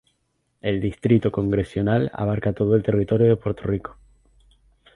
[0.61, 3.97] El distrito congresional abarca a todo el territorio de Puerto Rico.